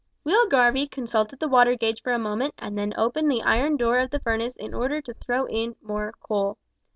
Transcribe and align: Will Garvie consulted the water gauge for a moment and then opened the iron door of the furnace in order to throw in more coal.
Will 0.23 0.47
Garvie 0.49 0.87
consulted 0.87 1.39
the 1.39 1.47
water 1.47 1.75
gauge 1.75 2.01
for 2.01 2.11
a 2.11 2.17
moment 2.17 2.55
and 2.57 2.75
then 2.75 2.91
opened 2.97 3.29
the 3.29 3.43
iron 3.43 3.77
door 3.77 3.99
of 3.99 4.09
the 4.09 4.17
furnace 4.19 4.55
in 4.55 4.73
order 4.73 4.99
to 4.99 5.13
throw 5.13 5.45
in 5.47 5.75
more 5.79 6.11
coal. 6.23 6.57